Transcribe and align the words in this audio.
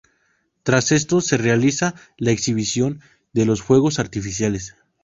Tras 0.63 0.91
esto, 0.91 1.21
se 1.21 1.37
realiza 1.37 1.93
la 2.17 2.31
exhibición 2.31 3.01
de 3.33 3.45
los 3.45 3.61
fuegos 3.61 3.99
artificiales. 3.99 4.75